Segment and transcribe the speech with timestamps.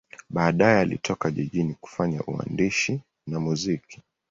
[0.29, 4.01] Baadaye alitoka jijini kufanya uandishi na muziki.